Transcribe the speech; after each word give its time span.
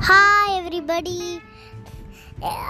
Hi 0.00 0.54
everybody 0.56 1.16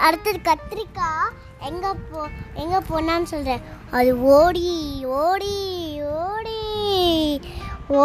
அடுத்தது 0.01 0.39
கத்திரிக்காய் 0.39 1.35
எங்கே 1.61 1.91
போ 2.07 2.21
எங்கே 2.53 2.79
போனான்னு 2.89 3.23
சொல்கிறேன் 3.23 3.63
அது 3.91 4.11
ஓடி 4.31 4.65
ஓடி 5.19 5.55
ஓடி 6.17 6.59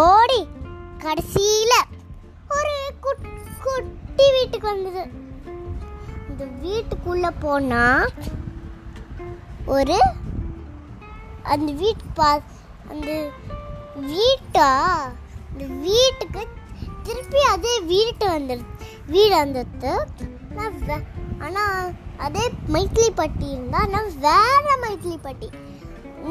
ஓடி. 0.01 0.41
கடைசியில் 0.99 1.77
ஒரு 2.51 2.75
குட் 3.01 3.27
குட்டி 3.65 4.27
வீட்டுக்கு 4.31 4.67
வந்தது. 4.69 5.03
இந்த 6.29 6.45
வீட்டுக்குள்ளே 6.63 7.31
போனால் 7.41 8.13
ஒரு 9.69 9.99
அந்த 11.45 11.73
வீட்டு 11.73 12.05
பா 12.15 12.31
அந்த 12.91 13.11
வீட்டா 14.07 14.69
அந்த 15.51 15.65
வீட்டுக்கு 15.85 16.43
திருப்பி 17.03 17.41
அதே 17.53 17.75
வீட்டு 17.87 18.25
வந்துடுது 18.29 18.75
வீடு 19.13 19.35
வந்துட்டு 19.43 19.93
நான் 20.57 20.77
வே 20.89 20.97
ஆனால் 21.47 21.89
அதே 22.27 22.45
மைத்திலிப்பட்டி 22.75 23.47
இருந்தால் 23.55 23.91
நான் 23.95 24.11
வேற 24.27 24.67
மைத்திலிப்பட்டி. 24.85 25.49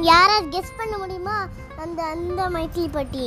யாராவது 0.10 0.48
கெஸ் 0.54 0.78
பண்ண 0.80 0.94
முடியுமா? 1.02 1.36
அந்த 1.84 2.00
அந்த 2.14 2.42
மைத்திலிப்பட்டி. 2.56 3.26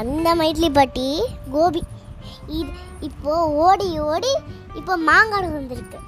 அந்த 0.00 0.28
மைத்திலிப்பட்டி 0.40 1.08
கோபி. 1.54 1.82
இது 2.58 2.70
இப்போ 3.08 3.34
ஓடி 3.66 3.88
ஓடி 4.12 4.32
இப்போ 4.80 4.94
மாங்காடு 5.08 5.48
வந்திருக்கு. 5.58 5.98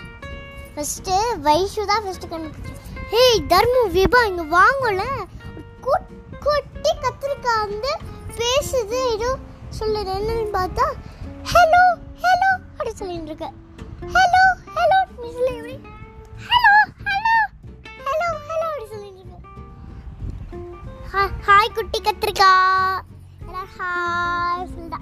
ஃபஸ்ட்டு 0.74 1.14
வைஷு 1.46 1.84
தான் 1.90 2.04
ஃபஸ்ட்டு 2.04 2.30
கண்டு 2.32 2.70
ஹேய் 3.12 3.46
தர்மு 3.52 3.80
விபா 3.96 4.20
இங்கே 4.30 4.46
வாங்கல. 4.58 5.02
கொட்டி 6.46 6.92
கத்திரிக்காய் 7.04 7.62
வந்து 7.64 7.92
பேசுது. 8.40 9.00
ஏதோ 9.14 9.30
சொல்லுது 9.78 10.12
என்னன்னு 10.18 10.52
பார்த்தா 10.58 10.86
ஹலோ 11.52 11.84
சொல்லிட்டு 13.02 13.30
இருக்கு 13.30 13.48
ஹலோ 14.16 14.42
ஹலோ 14.76 14.98
நீ 15.20 15.28
எப்படி 15.52 15.74
ஹலோ 16.48 16.72
ஹலோ 17.06 17.34
ஹலோ 18.06 18.28
ஹலோ 18.48 18.66
அப்படி 18.68 18.86
சொல்லிட்டு 18.92 19.22
இருக்கு 19.22 19.38
ஹாய் 21.46 21.74
குட்டி 21.74 21.98
கத்திரிக்கா. 22.00 22.50
எல்லாரும் 23.40 23.72
ஹாய் 23.78 24.68
சொல்லுதா 24.72 24.98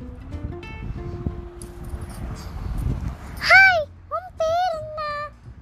ஹாய் 3.48 3.82
உன் 4.16 4.30
பேர் 4.40 4.74
என்ன? 4.80 5.00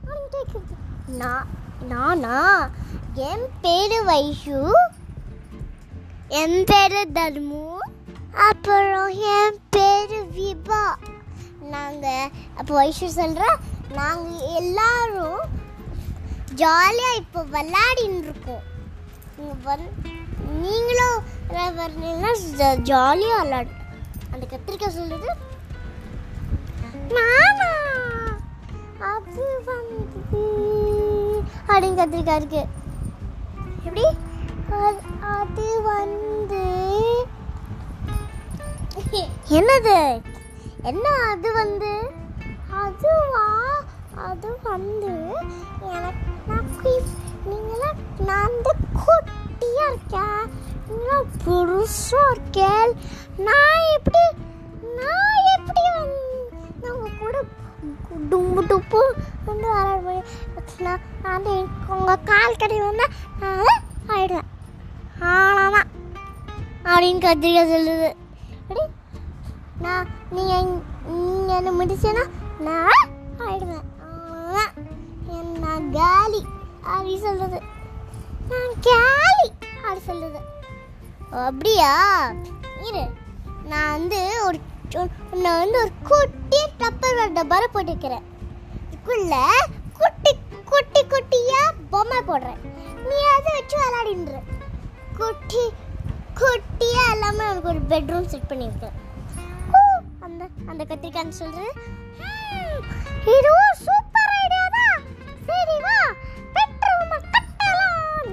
அப்படின்னு 0.03 0.29
கேக்குது. 0.35 0.75
நான் 1.21 1.49
நானா? 1.93 2.39
என் 3.29 3.47
பேர் 3.63 3.97
வைஷு. 4.09 4.61
என் 6.41 6.59
பேர் 6.65 6.99
தர்மு. 7.19 7.65
அப்புறம் 8.49 9.13
என் 9.37 9.61
பேர் 9.77 10.17
விபா. 10.37 10.83
நாங்கள் 11.69 12.31
அப்போ 12.57 12.85
வைஷு 12.85 13.07
சொல்கிறோம் 13.07 13.59
நாங்கள் 13.93 14.49
எல்லாரும் 14.57 15.41
ஜாலியாக 16.55 17.15
இப்போ 17.15 17.45
விளையாடின்னு 17.45 18.19
இருக்கோம். 18.19 18.77
நீங்களும் 20.61 21.23
வரீங்கன்னா 21.51 22.77
ஜாலியாக 22.77 23.43
விளையாடு. 23.43 23.69
அந்த 24.31 24.47
கத்திரிக்காய் 24.51 24.99
சொல்லுது 24.99 25.29
நானா? 27.13 27.67
அது 28.99 29.63
வந்து 29.65 30.27
அப்படின்னு 31.69 32.01
கத்திரிக்காய் 32.01 32.37
இருக்கு. 32.37 32.67
எப்படி? 33.83 34.07
அது- 34.71 35.21
அது 35.21 35.83
வந்து 35.83 36.87
என்னது? 39.51 40.28
என்ன 40.89 41.09
அது 41.31 41.49
வந்து? 41.53 41.93
அதுவா? 42.83 43.47
அது 44.27 44.51
வந்து 44.63 45.15
எனக்கு 45.95 46.31
நான் 46.49 46.69
நீங்களாம் 47.49 47.99
நான் 48.29 48.51
வந்து 48.53 48.73
குட்டியாக 49.01 49.89
இருக்கேன். 49.89 50.45
நீங்களாம் 50.89 51.29
பெருசா 51.45 52.23
இருக்கேன் 52.31 52.93
நான் 53.47 53.83
எப்படி 53.97 54.23
நான் 54.99 55.43
எப்படி 55.57 55.83
வந்து 55.97 56.23
நான் 56.83 56.97
உங்கள் 56.97 57.19
கூட 57.23 57.37
டும்பு 58.31 58.63
டுப்பு 58.71 59.03
வந்து 59.45 59.69
வர 59.75 59.89
முடியும். 60.05 60.31
நான் 60.79 61.05
வந்து 61.23 61.57
உங்கள் 61.89 62.25
கால் 62.31 62.61
கடை 62.63 62.79
வந்தால் 62.81 63.15
நான் 63.41 63.83
ஆயிடுவேன். 64.09 64.49
ஆனாதான் 65.21 65.91
அப்படின்னு 66.85 67.23
கத்திரிக்காய் 67.27 67.73
சொல்லுது. 67.75 68.11
அப்படி 68.61 68.81
நான் 69.81 70.09
நீங்கள் 70.37 70.67
நீங்கள் 71.11 71.59
என்ன 71.59 71.71
முடிச்சேன்னா 71.79 72.25
நான் 72.67 73.07
ஆயிடுவேன். 73.45 73.87
அவ்வளோதான் 74.07 74.75
நான் 75.65 75.87
காலி 75.97 76.41
அப்படி 76.91 77.15
சொல்கிறது 77.27 77.59
நான் 78.51 78.75
காலி 78.89 79.49
அப்படி 79.85 80.01
சொல்லுது 80.11 80.41
அப்படியா? 81.47 81.93
இரு. 82.89 83.05
நான் 83.71 83.93
வந்து 83.97 84.21
ஒரு 84.47 84.59
நான் 85.45 85.61
வந்து 85.63 85.79
ஒரு 85.85 85.93
குட்டி 86.11 86.61
டப்பர் 86.83 87.35
டப்பார 87.39 87.65
போட்டுக்கிறேன். 87.75 88.25
இதுக்குள்ள 88.85 89.35
குட்டி 90.01 90.33
குட்டி 90.71 91.03
குட்டியா 91.13 91.61
பொம்மை 91.93 92.21
போடுறேன். 92.31 92.63
நீ 93.09 93.19
அதை 93.35 93.51
வச்சு 93.57 93.77
விளையாடின்ற 93.83 94.39
குட்டி 95.21 95.65
குட்டியா 96.41 97.05
எல்லாமே 97.15 97.45
உனக்கு 97.51 97.73
ஒரு 97.75 97.83
பெட்ரூம் 97.93 98.31
செட் 98.33 98.51
பண்ணியிருக்கேன் 98.51 98.97
அந்த 100.71 100.83
அந்த 100.85 101.39
சொல்கிறது 101.41 101.41
சொல்றது 101.41 101.71
இதுவும் 103.33 103.75
சூப்பர் 103.85 104.33
ஐடியா 104.39 104.67
தான். 104.77 105.01
சரி 105.49 105.77
வா 105.85 105.97
பெட்ரூம் 106.57 107.13
கட்டலாம். 107.27 108.29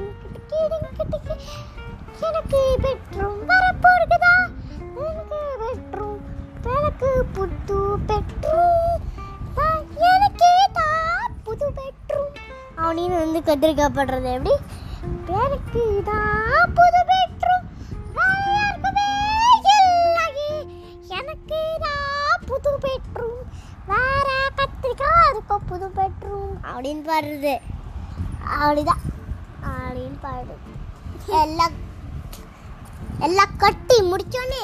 எனக்கு 2.27 2.61
பெட்ரூம் 2.83 3.41
வரப்போகுதா 3.51 4.33
எனக்கு 5.01 5.39
பெட்ரூம் 5.63 6.21
எனக்கு 6.75 7.09
புது 7.35 7.79
பெட்ரூம் 8.09 9.01
எனக்கே 10.11 10.53
தான் 10.79 11.35
புது 11.47 11.67
பெட்ரூம் 11.79 12.33
அவனின்னு 12.77 13.21
வந்து 13.23 13.41
கத்திரிக்காய் 13.49 13.95
படுறது 13.97 14.31
எப்படி? 14.37 14.55
எனக்கு 15.41 15.83
தான் 16.03 16.34
பாடுறது 27.05 27.53
அப்படிதான் 28.55 29.03
அப்படின்னு 29.69 30.17
பாடு. 30.21 30.55
எல்லாம் 31.39 31.75
எல்லாம் 33.19 33.57
கட்டி 33.57 34.01
முடிச்சோன்னே 34.03 34.63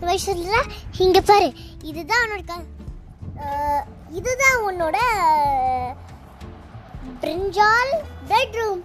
வயசுல 0.00 0.58
இங்க 0.98 1.20
பாரு 1.22 1.48
இதுதான் 1.82 2.24
உன்னோட 2.24 2.44
க- 2.50 3.84
இதுதான் 4.10 4.58
உன்னோட 4.66 4.98
பிரிஞ்சால் 7.22 7.92
பெட்ரூம் 8.28 8.82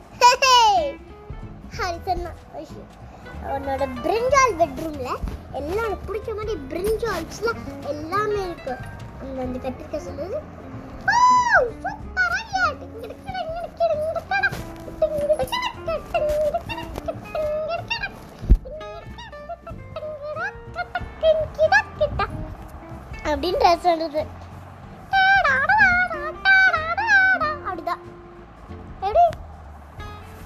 வைஷு 2.54 2.82
உன்னோட 3.54 3.84
பிரிஞ்சால் 4.02 4.58
பெட்ரூம்ல 4.60 5.10
எல்லாம் 5.54 5.96
பிடிச்ச 6.06 6.36
மாதிரி 6.36 6.54
பிரிஞ்சால்ஸ்லாம் 6.70 7.62
எல்லாமே 7.88 8.42
இருக்கு 8.44 8.74
அந்த 9.22 9.42
அந்த 9.42 9.58
கத்திரிக்காய் 9.60 10.08
சொல்லுது 10.08 10.40
"Wow, 13.04 13.10
super 13.10 14.42
அப்படிதான். 27.66 28.02
எப்படி? 29.00 29.24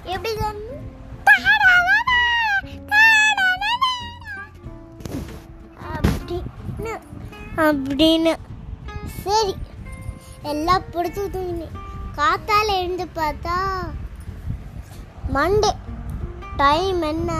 எப்படி 0.04 0.36
அப்படின்னு. 5.94 6.96
அப்படின்னு. 7.56 8.36
சரி. 9.24 9.58
எல்லாம் 10.42 10.84
பிடிச்சி 10.92 11.30
தூங்கினேன். 11.30 11.87
காத்தால 12.18 12.68
எழுந்து 12.78 13.06
பார்த்தா 13.16 13.56
மண்டே 15.34 15.72
டைம் 16.58 17.02
என்ன? 17.04 17.32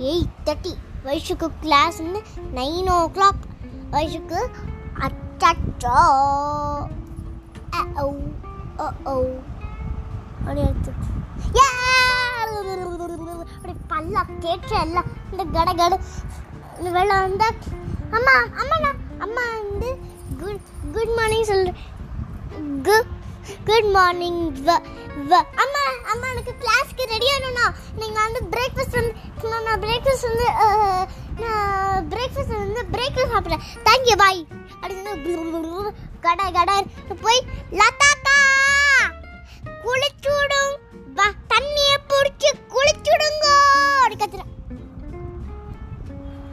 எயிட் 0.00 0.36
தேர்ட்டி 0.44 0.72
வயசுக்கு 1.02 1.46
கிளாஸ் 1.60 1.98
வந்து 1.98 2.20
நைன் 2.54 2.90
ஓ 2.90 2.98
கிளாக் 3.10 3.44
வயசுக்கு 3.90 4.40
அச்சச்சோ. 4.98 5.96
ஓ 7.96 8.06
ஓ 8.78 8.86
ஓ. 9.04 9.14
அப்படியே 10.38 10.66
அப்படி 13.54 13.74
பல்லா 13.88 14.22
கேட்டு 14.38 14.74
எல்லாம் 14.80 15.08
இந்த 15.30 15.44
கட 15.56 15.70
கட. 15.74 15.94
இந்த 16.78 16.90
வெள்ளம் 16.90 17.22
வந்தா 17.22 17.48
அம்மா 18.10 18.34
அம்மா 18.60 18.76
அம்மா 19.18 19.44
வந்து 19.60 19.90
குட் 20.40 20.62
குட் 20.92 21.14
மார்னிங் 21.16 21.44
சொல்கிறேன் 21.44 21.80
குட் 22.82 23.10
குட் 23.68 23.88
மார்னிங் 23.96 24.40
வ 24.66 24.70
வ. 25.30 25.40
அம்மா 25.62 25.82
அம்மா 26.12 26.26
எனக்கு 26.32 26.52
கிளாஸ்க்கு 26.62 27.10
ரெடி 27.14 27.28
ஆகணும்னா 27.34 27.66
நீங்கள் 28.00 28.24
வந்து 28.26 28.40
பிரேக்ஃபாஸ்ட் 28.54 28.96
வந்து 28.98 29.12
நான் 29.66 29.82
பிரேக்ஃபாஸ்ட் 29.86 30.28
வந்து 30.30 30.48
நான் 31.42 32.08
பிரேக்ஃபாஸ்ட் 32.12 32.54
வந்து 32.64 32.82
பிரேக்ஃபாஸ்ட் 32.94 33.34
சாப்பிட்றேன். 33.34 33.66
தேங்க்யூ 33.88 34.16
பாய் 34.22 34.42
அப்படின்னு 34.82 35.92
கடை 36.26 36.46
கடை 36.58 36.76
போய் 37.24 37.40
லதாக்கா 37.80 38.38
குளிச்சுடும். 39.84 40.74
வா 41.18 41.26
தண்ணியை 41.52 41.96
பிடிச்சி 42.10 42.50
குளிச்சுடுங்க 42.74 43.46
அப்படி 44.02 44.18
கத்துறேன். 44.22 44.50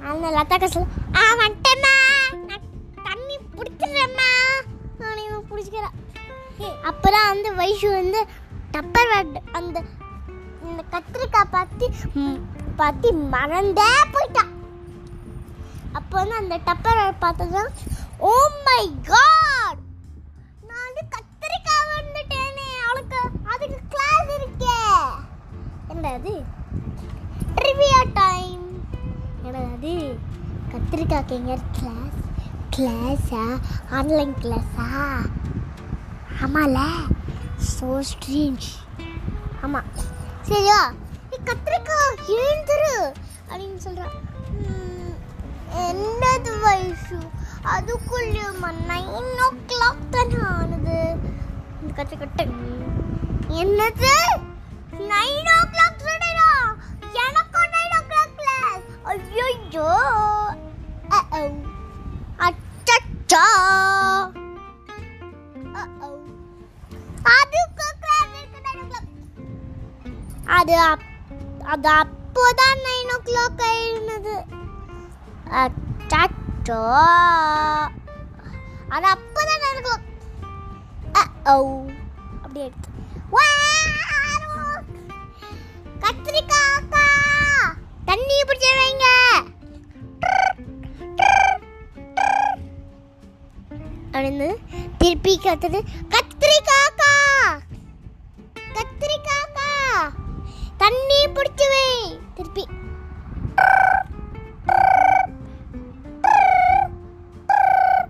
அந்த 0.09 0.27
லதாக்கா 0.37 0.67
சொல்ல 0.75 0.87
ஐஷு 7.67 7.89
வந்து 7.93 8.19
டப்பர் 8.73 9.13
அந்த 9.57 9.77
இந்த 10.67 10.81
கத்திரிக்காய் 10.93 11.51
பார்த்து 11.51 11.85
பார்த்து 12.75 13.07
மறந்தே 13.33 13.89
போயிட்டான் 14.13 14.53
அப்போ 15.93 16.15
வந்து 16.19 16.35
அந்த 16.35 16.55
டப்பர் 16.67 17.01
பார்த்ததும் 17.19 17.69
ஓ 18.21 18.33
மை 18.65 18.81
காட் 19.09 19.81
நான் 20.67 20.85
வந்து 20.85 21.03
கத்திரிக்காய் 21.15 21.91
வந்துட்டேனே 21.93 22.67
அவளுக்கு 22.85 23.19
அதுக்கு 23.53 23.79
கிளாஸ் 23.93 24.31
இருக்கே. 24.35 24.77
என்னது? 25.93 26.33
ட்ரிவியா 27.57 28.01
டைம் 28.13 28.63
என்னது? 29.47 29.95
கத்திரிக்காய்க்கு 30.73 31.35
எங்க 31.35 31.55
கிளாஸ் 31.77 32.19
கிளாஸா 32.75 33.43
ஆன்லைன் 33.91 34.35
கிளாஸா 34.41 34.87
ஆமால? 36.43 36.79
ஸோ 37.69 37.99
ஸ்ட்ரீஞ்ச் 38.09 38.67
ஆமாம் 39.61 39.89
சரியா 40.41 40.79
நீ 41.29 41.37
கத்திரிக்காய் 41.45 42.19
எழுந்துரு 42.37 42.93
அப்படின்னு 43.49 43.75
சொல்கிறான் 43.77 44.15
என்னது 45.87 46.51
வயசு? 46.61 47.17
அதுக்குள்ளேயுமா 47.73 48.69
நைன் 48.89 49.09
ஓ 49.39 49.49
கிளாக் 49.67 50.09
தானே 50.09 50.37
ஆனது. 50.51 50.97
இந்த 51.81 51.91
கத்திரிக்கட்டை 51.95 52.45
என்னது? 53.61 54.13
அது 70.47 70.79
அப்- 70.79 71.05
அது 71.63 71.89
அப்போதான் 71.89 72.77
நைன் 72.77 73.13
ஓ 73.13 73.21
கிளாக் 73.25 73.61
ஆயிருந்தது 73.61 74.35
அச்சோ 75.49 76.81
அது 78.89 79.07
அப்போதான் 79.07 79.61
நைன் 79.63 79.87
ஓ 79.87 79.95
கிளாக் 81.13 81.53
ஓ 81.53 81.85
அப்படி 82.41 82.59
எடுத்து 82.59 82.89
கத்திரிக்காய் 85.99 86.85
தண்ணி 88.05 88.43
பிடிச்ச 88.47 88.65
வைங்க. 88.79 89.05
அப்படின்னு 94.11 94.55
திருப்பி 94.97 95.39
கத்துது. 95.43 95.79
பிடிச்சவே 101.37 101.85
திருப்பி. 102.37 102.63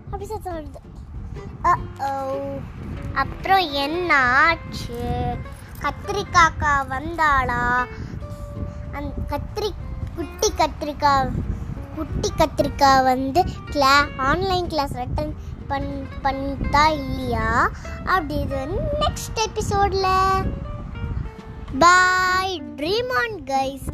அப்படி 0.06 0.28
சத்தம் 0.32 0.56
வருது 0.58 0.82
அப்புறம் 3.22 3.66
என்ன 3.86 4.10
ஆச்சு 4.42 5.02
கத்திரிக்காக்கா 5.84 6.74
வந்தாளா? 6.94 7.64
அந்த 8.98 9.14
கத்திரி 9.32 9.70
குட்டி 10.18 10.50
கத்திரிக்காய் 10.62 11.32
குட்டி 11.98 12.30
கத்திரிக்காய் 12.40 13.08
வந்து 13.12 13.42
கிளா 13.72 13.94
ஆன்லைன் 14.30 14.70
கிளாஸ் 14.74 14.96
அட்டன் 15.04 15.34
பண் 15.70 15.90
பண்ணிட்டா 16.26 16.84
இல்லையா? 17.02 17.48
அப்படி 18.14 18.36
இது 18.46 18.60
நெக்ஸ்ட் 19.04 19.42
எபிசோடில் 19.48 20.12
பாய் 21.84 22.56
ட்ரீம் 22.80 23.12
ஆன் 23.20 23.38
கைஸ் 23.52 23.88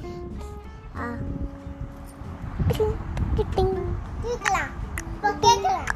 கேட்கலாம். 3.37 4.71
இப்போ 5.13 5.29
கேட்கலாம். 5.45 5.92